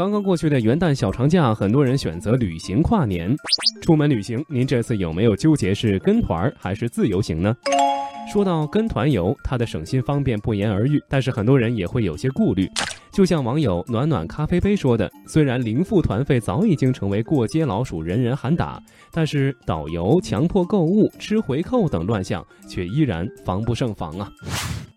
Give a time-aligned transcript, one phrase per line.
[0.00, 3.36] 刚刚过去的元旦小长假，很多人选择旅行跨年。
[3.82, 7.54] 出门旅行，您这次有没有纠结是跟团还是自由行呢？
[8.32, 12.66] 说到跟团游，它的省心方便不言而喻，但是很多人也会有些顾虑。
[13.12, 18.82] 就像网友暖暖咖啡杯说的：“虽然零付团费早已经成为过街老鼠，人人喊打，
[19.12, 24.32] 但是导游强迫购物、吃回扣等乱象却依然防不胜防啊！”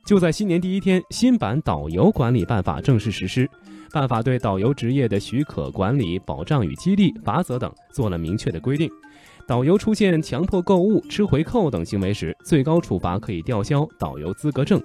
[0.06, 3.50] 就在新年第一天，新版导游管理办法正式实施。
[3.92, 8.90] 办法对导游职业的许可、管理、保障与激励、罚则等做了明确的规定。
[9.48, 14.82] 导游出现强迫购物、吃回扣等行为时，最高处罚可以吊销导游资格证。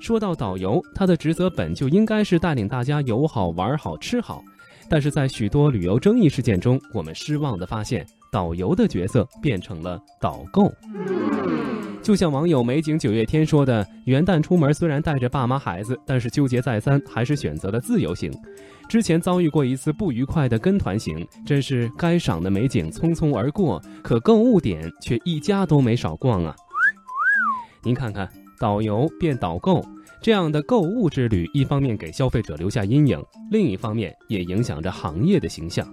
[0.00, 4.42] 说到导游，他的职责本就应该是带领大家游好、玩好、吃好，
[4.90, 10.72] 但是在许多旅游争议事件中，我们失望地发现，导游的角色变成了导购。
[12.04, 18.30] 就像网友美景九月天说的：“元旦出门虽然带着爸妈孩子，但是纠结再三，还是选择了自由行。
[18.90, 26.54] 之前遭遇过一次不愉快的跟团行，真是该赏的美景匆匆而过，可购物点却一家都没少逛啊！
[27.82, 28.28] 您看看，
[28.60, 29.82] 导游变导购
[30.20, 33.18] 这样的购物之旅，一方面给消费者留下阴影，
[33.50, 35.88] 另一方面也影响着行业的形象。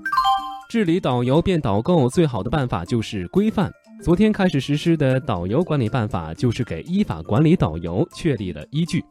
[0.69, 3.71] 治理导游变导购最好的办法就是规范。”
[4.01, 9.03] 昨天开始实施的导游管理办法，就是给依法管理导游确立了依据。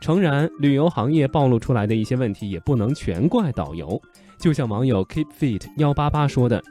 [0.00, 4.00] 诚然，旅游行业暴露出来的一些问题，也不能全怪导游。
[4.38, 6.62] 就像网友 Keep Fit 幺八八说的。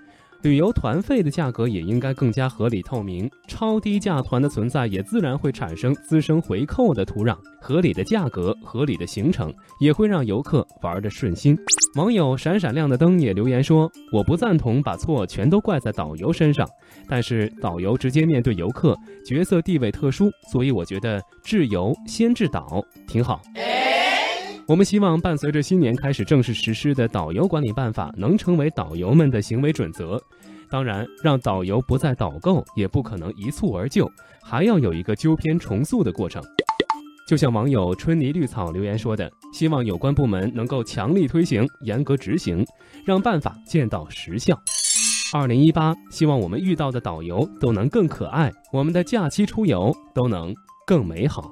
[0.41, 7.37] 旅游团费的价格也应该更加合理透明，超低价团的存在也自然会产生滋生回扣的土壤。
[7.61, 11.57] 合理的价格、合理的行程，也会让游客玩得顺心。
[11.95, 16.65] 网友闪闪亮的灯也留言说：“我不赞同把错全都怪在导游身上，
[17.09, 18.95] 但是导游直接面对游客，
[19.25, 23.41] 角色地位特殊，所以我觉得治游先治导挺好。”
[24.69, 30.21] 我们希望伴随着新年开始正式实施的导游管理办法，能成为导游们的行为准则。
[30.69, 34.07] 当然，让导游不再导购，也不可能一蹴而就，
[34.43, 36.39] 还要有一个纠偏重塑的过程。
[37.27, 42.63] 就像网友春泥绿草留言说的：“希望有关部门能够强力推行、严格执行，
[43.03, 44.55] 让办法见到实效。”
[45.33, 50.53] 二零一八，希望我们遇到的导游都能更可爱，我们的假期出游都能
[50.85, 51.49] 更美好。